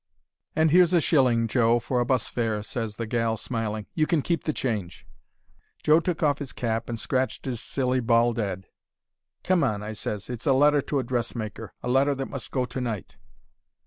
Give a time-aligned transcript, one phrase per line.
[0.55, 3.85] "'And here's a shilling, Joe, for a bus fare,' ses the gal, smiling.
[3.93, 5.05] 'You can keep the change.'
[5.83, 8.65] "Joe took off 'is cap and scratched 'is silly bald 'ead.
[9.43, 11.73] "'Come on,' I ses; 'it's a letter to a dressmaker.
[11.83, 13.17] A letter that must go to night.'